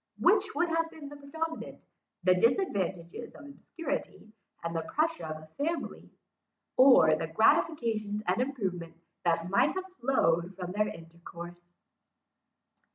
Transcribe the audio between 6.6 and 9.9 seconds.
or the gratifications and improvement that might have